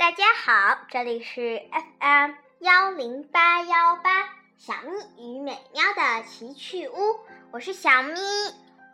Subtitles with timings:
[0.00, 1.60] 大家好，这里是
[2.00, 7.20] FM 幺零八幺八小咪与美喵的奇趣屋，
[7.50, 8.14] 我是小咪，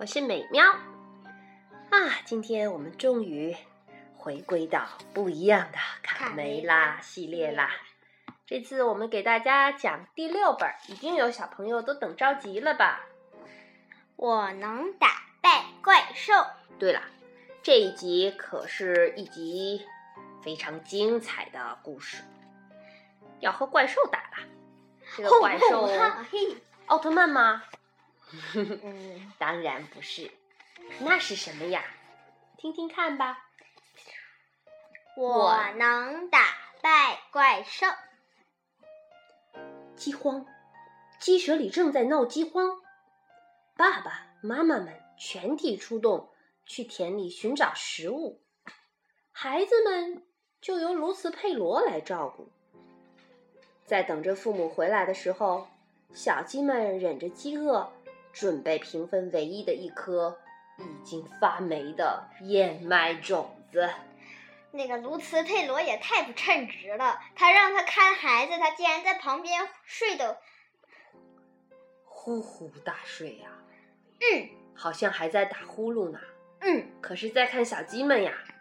[0.00, 0.64] 我是美喵。
[0.64, 3.56] 啊，今天我们终于
[4.16, 4.84] 回归到
[5.14, 7.70] 不一样的卡梅拉系列啦！
[8.44, 13.02] 这次我们给大家讲第六本，一定有小朋友都等着急了吧？
[14.16, 16.32] 我能打败怪兽。
[16.80, 17.00] 对了，
[17.62, 19.86] 这一集可是一集。
[20.46, 22.22] 非常精彩的故事，
[23.40, 24.38] 要和怪兽打吧。
[25.16, 25.90] 这个怪兽
[26.86, 27.64] 奥特曼吗？
[28.54, 30.30] 嗯，当然不是。
[31.00, 31.84] 那是什么呀？
[32.58, 33.44] 听听看吧。
[35.16, 36.44] 我能打
[36.80, 37.88] 败怪兽。
[39.96, 40.46] 饥荒，
[41.18, 42.80] 鸡舍里正在闹饥荒。
[43.76, 46.32] 爸爸妈妈们全体出动，
[46.64, 48.44] 去田里寻找食物。
[49.32, 50.24] 孩子们。
[50.66, 52.48] 就由卢茨佩罗来照顾。
[53.84, 55.68] 在等着父母回来的时候，
[56.12, 57.88] 小鸡们忍着饥饿，
[58.32, 60.36] 准备平分唯一的一颗
[60.78, 63.88] 已经发霉的燕麦种子。
[64.72, 70.36] 那个卢茨佩罗也太不称职了，他让他看孩子，他竟然在旁边睡得
[72.04, 73.50] 呼呼大睡呀。
[74.18, 76.18] 嗯，好像还在打呼噜呢。
[76.58, 78.36] 嗯，可是再看小鸡们呀。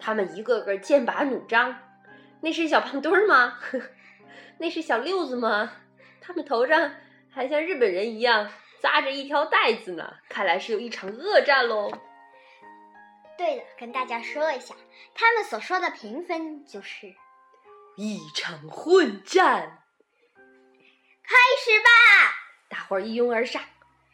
[0.00, 1.76] 他们一个个剑拔弩张，
[2.40, 3.58] 那是小胖墩儿吗？
[4.58, 5.72] 那是小六子吗？
[6.20, 6.94] 他们头上
[7.30, 11.90] 还像日本人一样扎着一条带子呢，看来是有一场恶战喽。
[13.36, 14.74] 对了，跟大家说一下，
[15.14, 17.14] 他们所说的评分就是
[17.96, 19.82] 一场混战。
[21.22, 21.90] 开始吧！
[22.68, 23.62] 大伙儿一拥而上，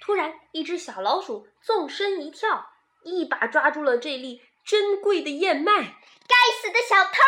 [0.00, 2.70] 突然一只小老鼠纵身一跳，
[3.02, 4.42] 一把抓住了这粒。
[4.64, 5.72] 珍贵的燕麦！
[5.72, 7.20] 该死的小偷！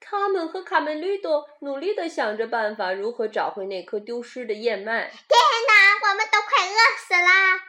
[0.00, 5.08] 他们和卡梅利多努力的想着办法，如何找回那颗丢失的燕麦。
[5.08, 7.60] 天哪，我们都快饿死啦！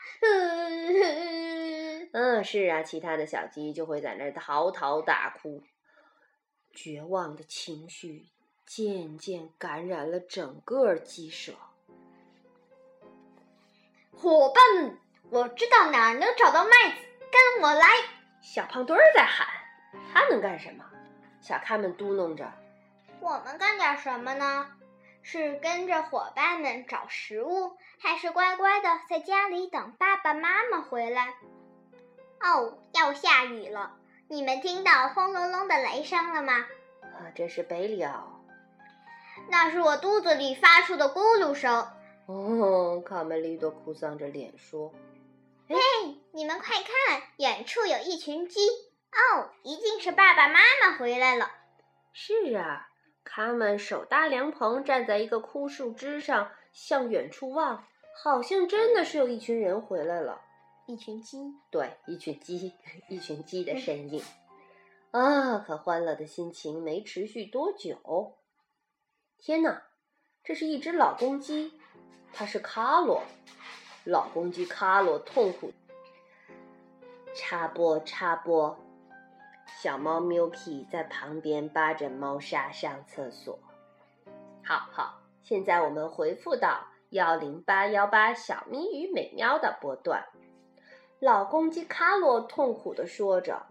[2.12, 5.64] 嗯，是啊，其他的小鸡就会在那嚎啕大哭，
[6.74, 8.26] 绝望的情绪
[8.66, 11.54] 渐渐感染了整个鸡舍。
[14.12, 14.98] 伙伴们，
[15.30, 16.96] 我知道哪儿能找到麦子，
[17.32, 18.15] 跟我来！
[18.46, 19.48] 小胖墩儿在喊
[20.14, 20.86] ：“他能干什么？”
[21.42, 22.54] 小咖们嘟囔着
[23.20, 24.68] ：“我们干点什么呢？
[25.24, 31.34] 是跟着伙伴们找食物，还是乖乖的在家里等爸爸妈妈回来？”
[32.40, 33.98] 哦，要下雨了！
[34.28, 36.54] 你们听到轰隆隆的雷声了吗？
[37.02, 38.44] 啊，这是北里奥。
[39.50, 41.88] 那是我肚子里发出的咕噜声。
[42.28, 44.94] 哦，卡梅利多哭丧着脸说。
[45.68, 45.78] 嘿，
[46.32, 51.52] 你们快看，远处有一群鸡哦，一定是爸爸妈妈回来了。
[52.14, 52.90] 是啊，
[53.24, 57.88] 他们手搭凉棚，站在一个枯树枝上，向远处望，
[58.24, 60.40] 好像真的是有一群人回来了。
[60.86, 61.40] 一群鸡，
[61.72, 62.72] 对，一群鸡，
[63.10, 64.24] 一群鸡的身影。
[65.10, 68.38] 啊，可欢乐的心情没持续多久。
[69.40, 69.82] 天哪，
[70.44, 71.74] 这是一只老公鸡，
[72.32, 73.24] 它是卡罗。
[74.06, 75.74] 老公鸡卡罗痛苦，
[77.34, 78.78] 插播插播，
[79.82, 83.58] 小猫 Milky 在旁边扒着猫砂上厕所。
[84.64, 90.24] 好好，现在我们回复到幺零八幺八小咪与美喵的波段。
[91.20, 93.66] 老公鸡卡罗痛苦的说着。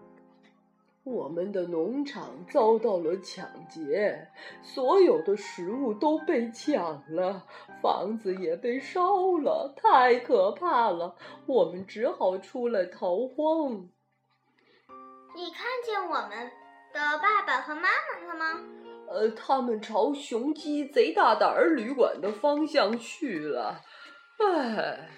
[1.05, 4.27] 我们的农场遭到了抢劫，
[4.63, 7.47] 所有的食物都被抢了，
[7.83, 9.03] 房子也被烧
[9.37, 11.15] 了，太可怕了！
[11.45, 13.87] 我们只好出来逃荒。
[15.37, 16.51] 你看见我们
[16.95, 18.65] 的爸爸和妈妈了吗？
[19.07, 23.83] 呃，他们朝雄鸡贼大胆儿旅馆的方向去了。
[24.39, 25.11] 唉，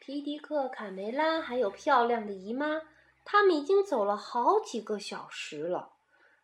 [0.00, 2.82] 皮迪克、卡梅拉还有漂亮的姨妈。
[3.24, 5.92] 他们已经走了好几个小时了，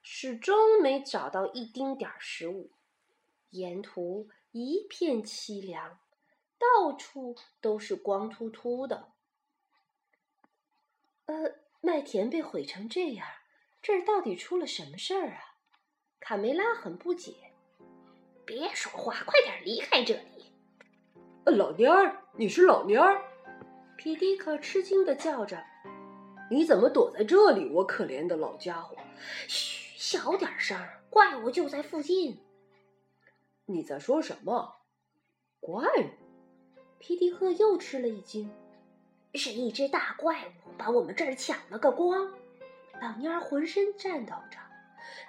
[0.03, 2.70] 始终没找到一丁点儿食物。
[3.50, 5.99] 沿途一片凄凉，
[6.58, 9.12] 到处都是光秃秃的。
[11.26, 13.26] 呃，麦田被毁成这样，
[13.82, 15.56] 这儿到底出了什么事儿啊？
[16.20, 17.34] 卡梅拉很不解。
[18.44, 20.52] 别说话，快点离开这里！
[21.44, 23.25] 老蔫儿，你是老蔫儿？
[23.96, 25.64] 皮迪克吃惊的叫着。
[26.48, 28.96] 你怎么躲在这里，我可怜的老家伙？
[29.48, 30.78] 嘘，小点声，
[31.10, 32.38] 怪物就在附近。
[33.64, 34.76] 你在说什么？
[35.58, 36.08] 怪物？
[36.98, 38.50] 皮迪克又吃了一惊。
[39.34, 42.32] 是一只大怪物，把我们这儿抢了个光。
[43.02, 44.58] 老蔫儿浑身颤抖着。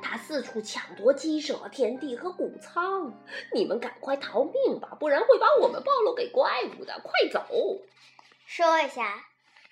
[0.02, 3.12] 他四处抢夺鸡舍、田地和谷仓。
[3.54, 7.02] 你们赶快逃命吧，不然会把我们暴露给怪物的。
[7.04, 7.82] 快走！
[8.46, 9.26] 说一下，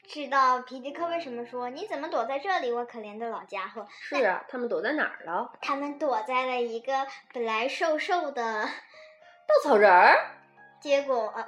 [0.08, 3.86] 知道皮迪克为什么说你怎么躲在这里，我可怜的老家伙？
[3.90, 5.52] 是啊，他们躲在哪儿了？
[5.62, 10.32] 他们躲在了一个本来瘦瘦的稻草人儿，
[10.80, 11.46] 结果、呃、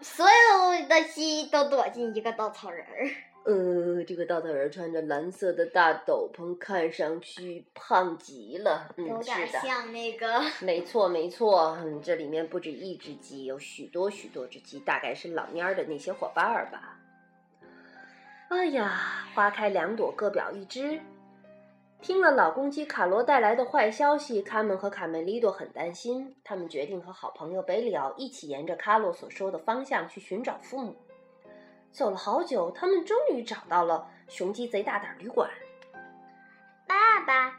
[0.00, 3.08] 所有的鸡都躲进一个稻草人儿。
[3.44, 8.94] 呃，这个稻草人穿着蓝色的大斗篷，看上去胖极了。
[8.96, 11.78] 嗯，有点像那个没错没错。
[11.80, 16.98] 嗯，这里面不止一只鸡，有许多许多只鸡，大概是老蔫儿的那些伙伴儿吧。
[18.50, 19.00] 哎呀，
[19.32, 21.00] 花开两朵，各表一枝。
[22.02, 26.34] 听了老公鸡卡罗带来的坏消息，卡门和卡梅利多很担心。
[26.42, 30.96] 他们决定和好朋友贝里奥一起沿着卡洛所说的方向去寻找父母。
[31.92, 35.48] 走了好久，他们终于找到了雄鸡贼大胆旅馆。
[36.88, 37.52] 爸爸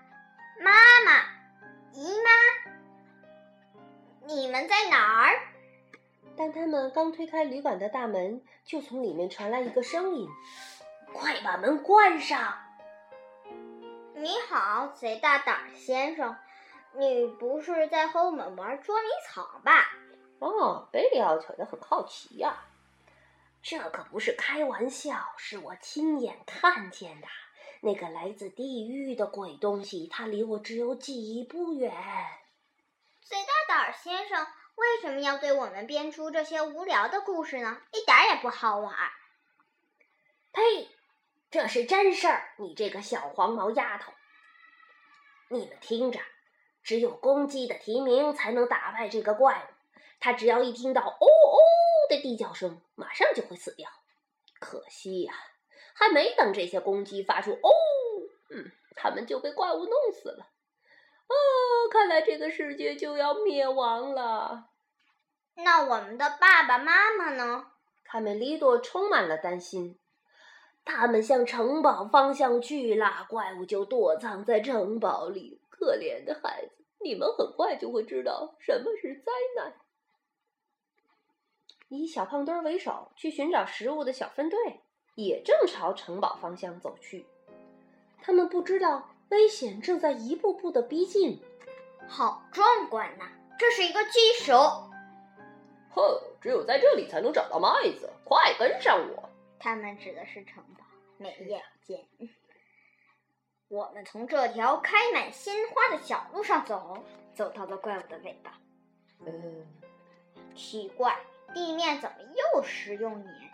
[0.60, 0.74] 妈
[1.06, 1.24] 妈、
[1.94, 2.30] 姨妈，
[4.28, 5.40] 你们在哪儿？
[6.36, 10.28] 当他们刚推开旅馆的大门，就从里面传来一个声音
[11.14, 12.58] ：“快把门关上！”
[14.16, 16.38] 你好，贼大胆先生，
[16.94, 19.90] 你不是在和我们玩捉迷藏吧？
[20.40, 22.66] 哦，贝利奥觉得很好奇呀、
[23.64, 27.28] 这可不是开玩笑，是我亲眼看见的。
[27.82, 31.92] 那个来自地狱的鬼东西，它离我只有几步远。
[33.24, 37.82] 贼大胆先生为什么要对我们编出这些无聊的故事呢？
[37.92, 38.94] 一点也不好玩。
[40.52, 40.90] 呸！
[41.52, 44.14] 这是真事儿，你这个小黄毛丫头。
[45.50, 46.22] 你们听着，
[46.82, 49.74] 只有公鸡的啼鸣才能打败这个怪物。
[50.22, 51.58] 它只要一听到“哦哦”
[52.10, 53.90] 的地叫声，马上就会死掉。
[54.62, 55.34] 可惜呀、
[55.94, 57.70] 还没等这些公鸡发出“哦”，
[58.50, 60.46] 嗯，它们就被怪物弄死了。
[61.28, 61.36] 哦，
[61.92, 64.70] 看来这个世界就要灭亡了。
[65.56, 67.74] 那我们的爸爸妈妈呢？
[68.06, 70.00] 卡梅利多充满了担心。
[70.84, 75.62] 他们向城堡方向去了，怪物就躲藏在城堡里。
[75.70, 79.74] 可怜的孩子，你们很快就会知道什么是灾难。
[81.88, 84.60] 以小胖墩儿为首，去寻找食物的小分队
[85.16, 87.26] 也正朝城堡方向走去。
[88.22, 91.42] 他们不知道危险正在一步步的逼近。
[92.08, 93.26] 好壮观呐！
[93.58, 94.54] 这是一个鸡舍。
[95.90, 96.02] 哼，
[96.40, 97.70] 只有在这里才能找到麦
[98.00, 99.30] 子，快跟上我！
[99.62, 100.84] 他们指的是城堡，
[101.18, 102.08] 没眼见。
[103.68, 107.06] 我们从这条开满鲜花的小路上走，
[107.36, 108.60] 走到了怪物的尾巴。
[109.20, 109.66] 嗯，
[110.56, 111.16] 奇怪，
[111.54, 113.52] 地面怎么又湿又黏？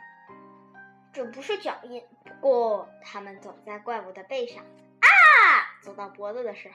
[1.12, 2.02] 这不是脚印。
[2.24, 5.82] 不过他们走在怪物的背上，啊！
[5.84, 6.72] 走到脖子的时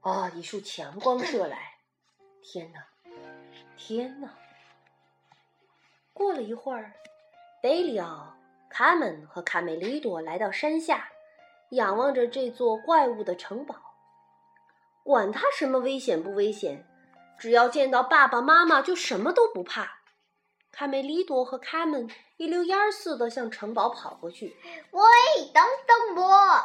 [0.00, 0.30] 候，啊！
[0.30, 1.74] 一束强光射来，
[2.40, 2.86] 天哪，
[3.76, 4.38] 天哪！
[6.12, 6.94] 过了一会儿，
[7.62, 8.34] 贝里奥、
[8.68, 11.08] 卡门和卡梅利多来到山下，
[11.70, 13.76] 仰望着这座怪物的城堡。
[15.04, 16.84] 管他什么危险不危险，
[17.38, 20.00] 只要见到爸爸妈妈，就什么都不怕。
[20.72, 24.56] 卡梅利多和卡门一溜烟儿似的向城堡跑过去。
[24.90, 25.02] 喂，
[25.54, 26.64] 等等我！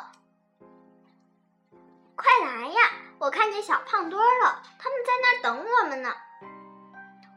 [2.15, 2.79] 快来呀！
[3.19, 6.11] 我看见小胖墩了，他们在那儿等我们呢。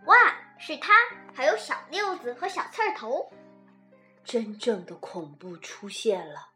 [0.06, 0.16] 哇，
[0.58, 0.94] 是他，
[1.34, 3.30] 还有小六子和小刺头。
[4.24, 6.50] 真正的恐怖出现了。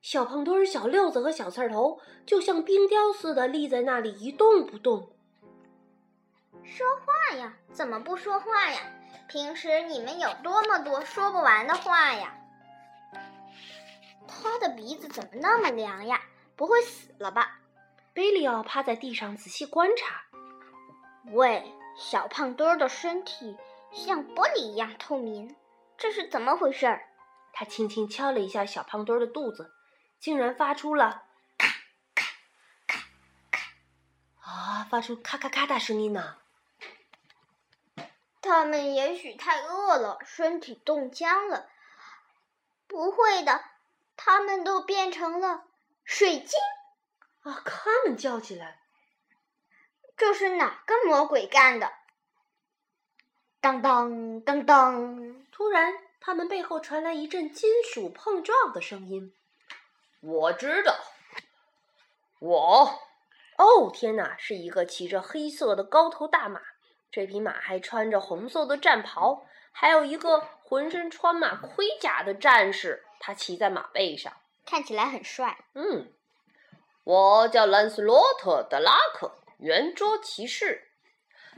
[0.00, 5.12] 小胖墩儿、小六子和小刺儿头就像冰雕似的立在那里一动不动。
[6.64, 7.56] 说话呀？
[7.72, 8.80] 怎么不说话呀？
[9.28, 12.34] 平时你们有多么多说不完的话呀？
[14.26, 16.20] 他的鼻子怎么那么凉呀？
[16.56, 17.60] 不会死了吧？
[18.12, 20.22] 贝利奥趴在地上仔细观察。
[21.32, 23.56] 喂，小胖墩儿的身体
[23.92, 25.54] 像玻璃一样透明，
[25.98, 27.08] 这是怎么回事儿？
[27.52, 29.74] 他轻轻敲了一下小胖墩儿的肚子，
[30.20, 31.24] 竟然发出了
[31.58, 31.68] 咔
[32.14, 32.24] 咔
[32.86, 33.00] 咔
[33.50, 33.60] 咔
[34.48, 36.36] 啊，发出咔咔咔的声音呢。
[38.40, 41.68] 他们也许太饿了，身体冻僵了。
[42.86, 43.64] 不会的，
[44.16, 45.64] 他们都变成了
[46.04, 46.60] 水晶。
[47.42, 47.60] 啊！
[47.64, 48.78] 他们叫起来。
[50.16, 51.92] 这是哪个魔鬼干的？
[53.60, 55.47] 当当当当！
[55.58, 59.34] 突然，他们背后传来一阵金属碰撞的声音。
[60.20, 60.94] 我知道，
[62.38, 63.00] 我……
[63.56, 64.36] 哦，天哪！
[64.38, 66.60] 是一个骑着黑色的高头大马，
[67.10, 74.32] 这匹马还穿着红色的战袍，还有一个浑身穿马盔甲的战士，他骑在马背上，
[74.64, 75.64] 看起来很帅。
[75.74, 76.12] 嗯，
[77.02, 80.87] 我叫兰斯洛特·德拉克，圆桌骑士。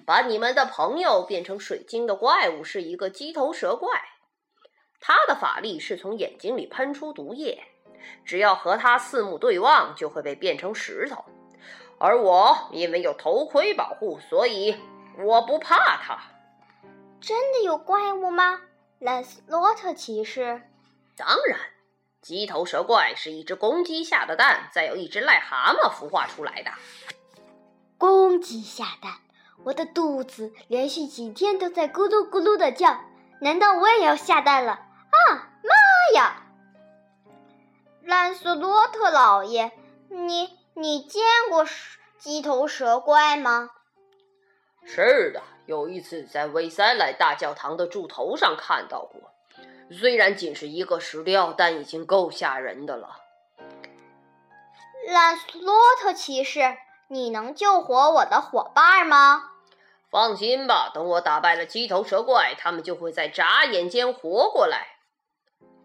[0.07, 3.89] 把你们的朋友变成水晶的怪物是一个鸡头蛇怪，
[5.01, 7.63] 他的法力是从眼睛里喷出毒液，
[8.25, 11.25] 只要和他四目对望，就会被变成石头。
[11.99, 14.75] 而我因为有头盔保护，所以
[15.19, 16.19] 我不怕他。
[17.21, 18.63] 真的有怪物吗？
[18.99, 20.63] 兰斯洛特骑士。
[21.17, 21.59] 当然，
[22.23, 26.71] 鸡头蛇怪是一只公鸡下的蛋，再由一只癞蛤蟆孵化出来的。
[27.99, 29.19] 公鸡下蛋，
[29.65, 32.99] 我的肚子连续几天都在咕噜咕噜的叫，
[33.41, 34.73] 难道我也要下蛋了？
[34.73, 36.47] 啊妈呀！
[38.03, 39.73] 兰斯洛特老爷，
[40.09, 41.67] 你你见过
[42.19, 43.71] 鸡头蛇怪吗？
[44.85, 49.31] 是的，有一次在维塞莱大教堂的柱头上看到过。
[49.93, 53.21] 虽然仅是一个石雕，但已经够吓人的了。
[55.09, 56.61] 兰斯洛特骑士，
[57.13, 59.51] 你能救活我的伙伴吗？
[60.13, 64.87] 放心吧，等我打败了鸡头蛇怪，他们就会在眨眼间活过来。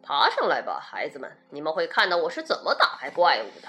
[0.03, 3.67] 爬上来吧，孩子们，你们会看到我是怎么打败怪物的。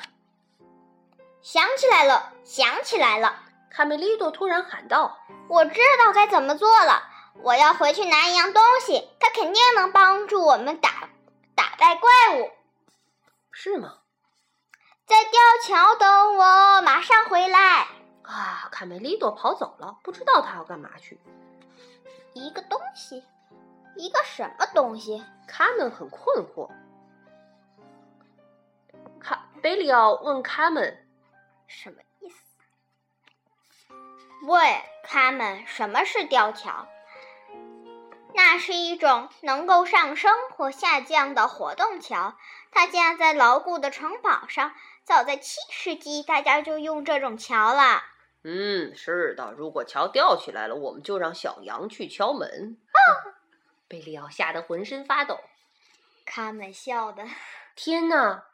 [1.40, 3.34] 想起来了，想起来了！
[3.70, 7.04] 卡梅利多突然喊道：“我知道该怎么做了。”
[7.42, 11.08] 我要回去拿一样东西，它肯定能帮助我们打
[11.54, 12.50] 打败怪物，
[13.50, 13.94] 是吗？
[15.06, 17.86] 在吊桥等我，马上回来。
[18.22, 21.20] 啊，卡梅利多跑走了，不知道他要干嘛去。
[22.34, 23.24] 一个东西，
[23.94, 25.24] 一个什么东西？
[25.46, 26.68] 卡门很困惑。
[29.20, 31.06] 卡贝里奥问卡门
[31.68, 33.94] ：“什么意思？”
[34.42, 34.60] 问
[35.04, 36.88] 卡门：“什么是吊桥？”
[38.34, 42.34] 那是一种能够上升或下降的活动桥，
[42.72, 44.72] 它架在牢固的城堡上。
[45.06, 48.02] 早在七世纪，大家就用这种桥了。
[48.42, 49.52] 嗯，是的。
[49.52, 52.76] 如果桥吊起来了，我们就让小羊去敲门。
[53.86, 55.38] 贝利奥吓得浑身发抖。
[56.24, 57.24] 他们笑的，
[57.76, 58.46] 天哪！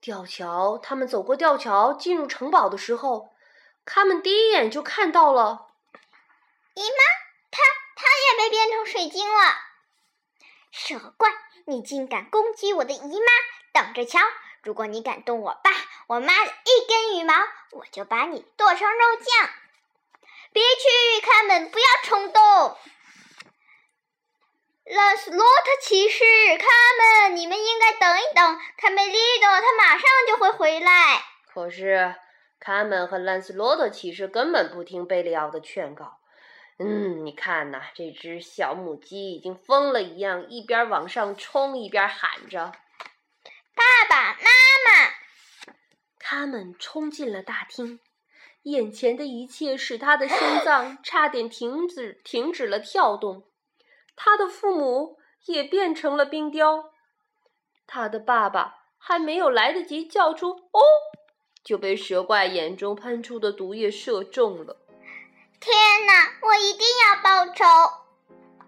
[0.00, 3.34] 吊桥，他们走过吊桥进入城堡的时候，
[3.84, 5.68] 他们第一眼就看到了
[6.72, 6.96] 姨妈。
[7.50, 7.60] 她
[7.94, 9.54] 她也被变成水晶了，
[10.70, 11.28] 蛇怪！
[11.66, 13.26] 你竟敢攻击我的姨妈！
[13.74, 14.20] 等着瞧！
[14.64, 15.70] 如果你敢动我爸、
[16.06, 17.34] 我妈一根羽毛，
[17.72, 19.50] 我就把你剁成肉酱！
[20.52, 21.70] 别去，开门！
[21.70, 22.76] 不要冲动！
[24.84, 26.24] 兰斯洛特骑士，
[26.58, 26.66] 卡
[27.28, 31.22] 门，你们应该等一等，卡梅利多他马上就会回来。
[31.52, 32.14] 可是，
[32.58, 36.18] 卡门和兰斯洛特骑士根本不听贝利奥的劝告。
[36.78, 42.72] 嗯，你看呐，这只小母鸡已经疯了一样，一边往上冲，一边喊着
[44.08, 44.50] ：“爸爸妈
[44.86, 45.10] 妈！”
[46.18, 48.00] 他们冲进了大厅，
[48.62, 53.44] 眼前的一切使他的心脏 差点停止，停止了跳动。
[54.16, 56.92] 他的父母也变成了冰雕，
[57.86, 60.80] 他的爸爸还没有来得及叫出“哦”，
[61.62, 64.78] 就被蛇怪眼中喷出的毒液射中了。
[65.60, 65.74] 天
[66.06, 66.32] 哪！
[66.42, 67.64] 我一定要报仇！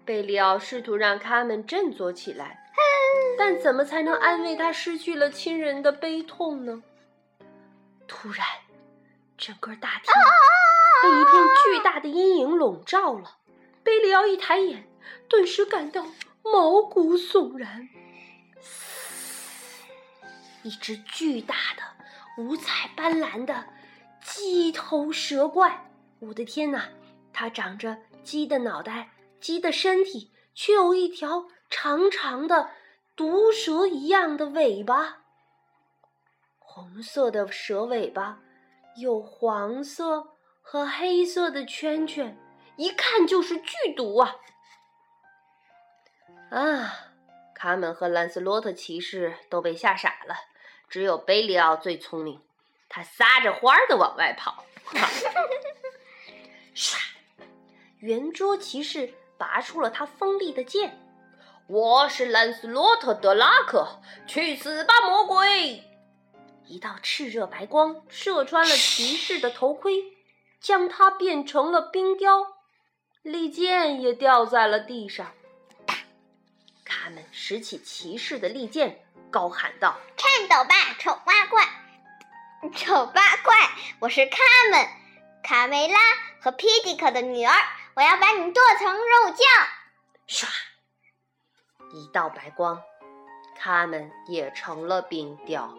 [0.05, 2.66] 贝里奥试图让他们振作起来，
[3.37, 6.83] 但怎么才能安慰他失去了亲人的悲痛呢？
[8.07, 8.45] 突然，
[9.37, 10.13] 整个大厅
[11.03, 13.37] 被一片巨大的阴影笼罩了。
[13.83, 14.87] 贝利奥一抬眼，
[15.29, 16.05] 顿时感到
[16.43, 17.87] 毛骨悚然。
[20.63, 21.83] 一只巨大的、
[22.43, 23.65] 五彩斑斓的
[24.21, 25.89] 鸡头蛇怪。
[26.19, 26.89] 我的天哪！
[27.31, 32.71] 它长着鸡的脑袋、鸡的身体，却有一条长长的
[33.15, 35.23] 毒蛇一样的尾巴。
[36.59, 38.39] 红色的蛇尾巴
[38.95, 42.37] 有黄色和黑色的圈圈，
[42.75, 44.35] 一看就是剧毒啊！
[46.51, 46.93] 啊！
[47.55, 50.35] 卡门和兰斯洛特骑士都被吓傻了，
[50.87, 52.41] 只有贝利奥最聪明，
[52.87, 54.63] 他撒着欢儿的往外跑。
[56.75, 56.99] 唰！
[57.99, 60.99] 圆桌骑士拔出了他锋利的剑。
[61.69, 65.83] 我是兰斯洛特·德拉克，去死吧，魔鬼！
[66.65, 70.01] 一道炽热白光射穿了骑士的头盔，
[70.61, 72.47] 将他变成了冰雕。
[73.21, 75.33] 利剑也掉在了地上。
[76.85, 81.67] 他们拾起骑士的利剑，高喊道：“颤抖吧，丑八怪！
[82.77, 83.55] 丑八怪！
[83.99, 84.37] 我是卡
[84.71, 84.87] 门，
[85.43, 85.99] 卡梅拉。”
[86.39, 87.53] 和皮迪克的女儿，
[87.95, 89.45] 我要把你剁成肉酱！
[90.29, 90.47] 唰，
[91.91, 92.81] 一道白光，
[93.55, 95.73] 他们也成了冰雕。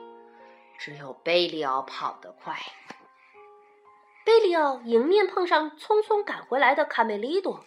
[0.79, 2.57] 只有贝利奥跑得快。
[4.25, 7.65] 贝利奥迎面碰上匆匆赶回来的卡梅利多。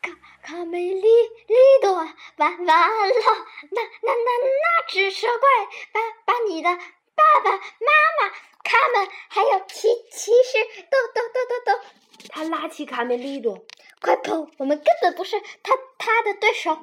[0.00, 0.10] 卡
[0.42, 2.66] 卡梅利利多，完完了！
[2.66, 5.48] 那那那那只蛇怪
[5.92, 10.58] 把把你的爸爸妈妈、他们还有骑骑士
[10.90, 11.84] 都都都都都……
[12.30, 13.64] 他拉起卡梅利多，
[14.00, 14.48] 快跑！
[14.58, 16.78] 我们根本不是他他的对手。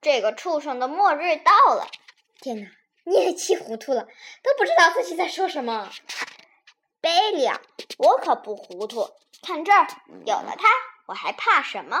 [0.00, 1.86] 这个畜生的末日到了！
[2.40, 2.70] 天哪，
[3.04, 4.08] 你也气糊涂了，
[4.42, 5.90] 都不知道自己在说什么。
[7.00, 7.60] 贝利亚，
[7.98, 9.10] 我可不糊涂。
[9.42, 9.86] 看这儿，
[10.26, 10.68] 有了它，
[11.06, 11.96] 我还怕什么？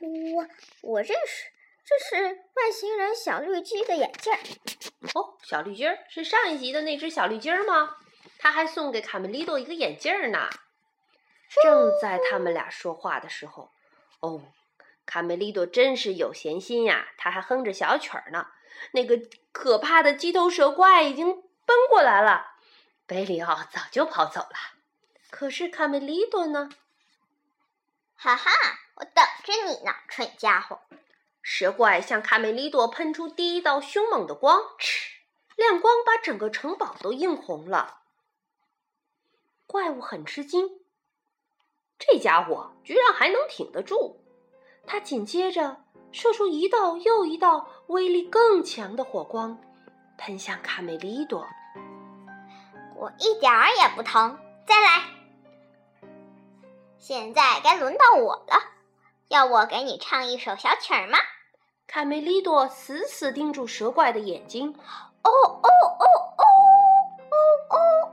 [0.00, 0.48] 我
[0.82, 1.44] 我认识，
[1.84, 4.38] 这是外星人小绿鸡的眼镜儿。
[5.14, 7.96] 哦，小绿鸡儿是上一集的那只小绿鸡儿吗？
[8.38, 10.50] 他还送给卡梅利多一个眼镜呢。
[11.62, 13.70] 正在他们俩说话的时候，
[14.18, 14.42] 哦，
[15.04, 18.48] 卡梅利多真是有闲心呀，他还哼着小曲儿呢。
[18.92, 19.20] 那个
[19.52, 21.26] 可怕的鸡头蛇怪已经
[21.66, 22.56] 奔过来了。
[23.06, 24.56] 贝里奥早就跑走了，
[25.30, 26.70] 可是卡梅利多呢？
[28.14, 28.50] 哈哈，
[28.94, 30.80] 我等着你呢，蠢家伙！
[31.42, 35.08] 蛇怪向卡梅利多喷出第一道凶猛的光，哧，
[35.56, 38.02] 亮光把整个城堡都映红了。
[39.66, 40.80] 怪物很吃惊，
[41.98, 44.21] 这家伙居然还能挺得住。
[44.86, 45.76] 他紧接着
[46.10, 49.58] 射出一道又一道威力更强的火光
[50.18, 51.46] 喷向卡梅利多。
[52.96, 55.02] 我一点儿也不疼再来。
[56.98, 58.62] 现在该轮到我了
[59.28, 61.18] 要我给你唱一首小曲儿吗？
[61.86, 64.74] 卡梅利多死死盯住蛇怪的眼睛。
[65.22, 66.06] 哦哦哦
[66.38, 66.44] 哦
[67.30, 67.36] 哦
[67.70, 68.11] 哦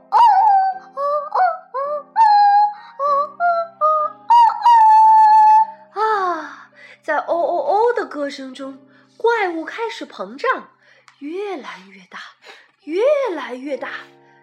[7.10, 8.78] 在哦哦哦的歌声中，
[9.16, 10.68] 怪物开始膨胀，
[11.18, 12.20] 越来越大，
[12.84, 13.02] 越
[13.34, 13.94] 来越大。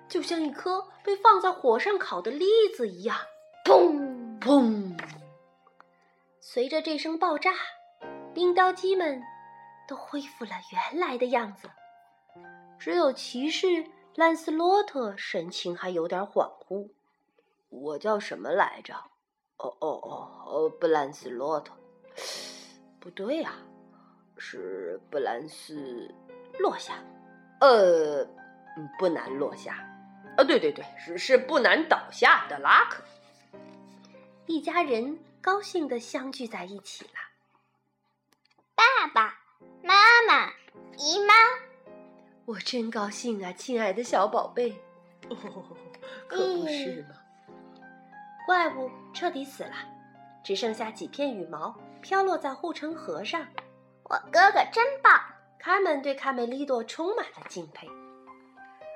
[0.10, 2.46] 就像一颗被放在火上烤的栗
[2.76, 3.18] 子一样，
[3.64, 5.00] 砰砰！
[6.42, 7.54] 随着这声爆炸，
[8.34, 9.24] 冰刀鸡们
[9.88, 11.70] 都恢复了原来的样子，
[12.78, 16.90] 只有骑士兰斯洛特神情还有点恍惚。
[17.70, 18.94] 我叫什么来着？
[19.56, 21.72] 哦哦哦哦，布兰斯洛特。
[23.08, 23.54] 不对呀，
[24.38, 26.14] 是布兰斯
[26.60, 26.96] 落下。
[27.62, 28.28] 呃，
[29.00, 29.76] 不难落下。
[30.36, 33.02] 啊，对对对，是是不难倒下的拉克。
[34.46, 37.12] 一家人高兴的相聚在一起了。
[38.76, 39.40] 爸爸
[39.82, 39.94] 妈
[40.28, 40.52] 妈、
[40.98, 41.34] 姨妈，
[42.44, 44.76] 我真高兴啊，亲爱的小宝贝。
[45.30, 45.38] 哦，
[46.28, 47.16] 可不是嘛！
[48.46, 49.76] 怪物彻底死了，
[50.44, 53.46] 只剩下几片羽毛飘落在护城河上。
[54.04, 55.20] 我哥哥真棒！
[55.60, 57.90] 卡门对卡梅利多充满了敬佩。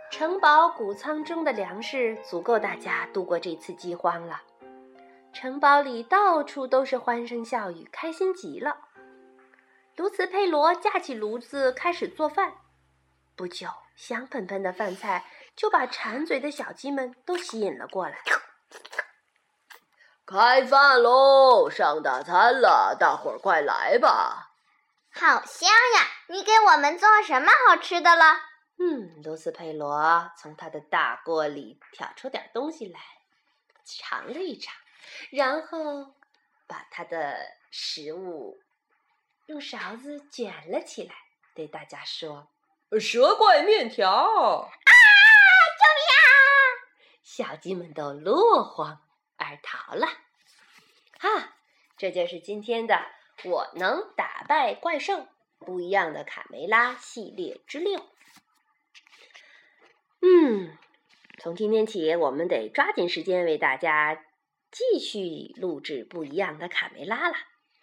[0.10, 4.42] 城堡谷仓中的粮食足够大家度过这次饥荒了。
[5.34, 8.78] 城堡里到处都是欢声笑语，开心极了。
[9.96, 12.54] 卢茨佩罗架起炉子开始做饭，
[13.36, 18.18] 不久，香喷喷的饭菜就把馋嘴的小鸡们都吸引了过来。
[20.32, 21.70] 开饭喽！
[21.70, 24.54] 上大餐了，大伙儿快来吧！
[25.14, 26.08] 好香呀！
[26.30, 28.40] 你给我们做什么好吃的了？
[28.80, 33.02] 嗯，罗斯佩罗从他的大锅里挑出点东西来，
[33.84, 34.74] 尝了一尝，
[35.32, 36.16] 然后
[36.66, 37.36] 把他的
[37.70, 38.58] 食物
[39.48, 41.14] 用勺子卷了起来，
[41.54, 42.48] 对大家说
[43.02, 44.72] ：“蛇怪面条！”啊！
[45.76, 46.24] 救命啊！
[47.22, 49.02] 小鸡们都落荒
[49.42, 50.08] 而逃了。
[51.20, 51.56] 哈，
[51.98, 53.06] 这就是今天的
[53.44, 55.28] “我能打败怪兽”
[55.60, 58.06] 不一样的卡梅拉系列之六。
[60.22, 60.78] 嗯，
[61.40, 64.24] 从今天起，我们得抓紧时间为大家
[64.72, 67.36] 继续录制不一样的卡梅拉了，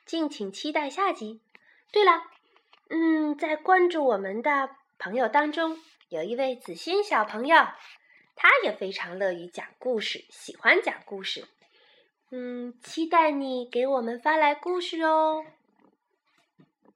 [0.06, 1.40] 敬请期待下集。
[1.92, 2.22] 对了，
[2.90, 7.56] 嗯，在关注我们的朋友当中，有一位子欣小朋友，
[8.40, 11.48] 他也非常乐于讲故事，喜欢讲故事。
[12.30, 15.44] 嗯，期待你给我们发来故事哦。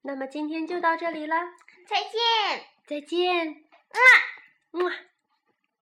[0.02, 1.34] 那么今天就到这里了，
[1.86, 3.64] 再见，再见，
[4.70, 5.11] 么么。